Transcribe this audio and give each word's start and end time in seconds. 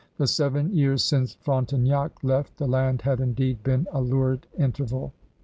The 0.17 0.25
seven 0.25 0.75
years 0.75 1.03
since 1.03 1.35
Frontenac 1.41 2.23
left 2.23 2.57
the 2.57 2.65
land 2.65 3.03
had 3.03 3.19
indeed 3.19 3.61
been 3.61 3.85
a 3.91 4.01
lurid 4.01 4.47
interval. 4.57 5.13